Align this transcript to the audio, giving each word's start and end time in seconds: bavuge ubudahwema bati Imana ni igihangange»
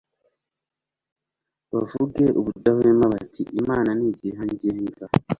bavuge 1.71 2.25
ubudahwema 2.39 3.05
bati 3.13 3.41
Imana 3.61 3.89
ni 3.97 4.05
igihangange» 4.09 4.95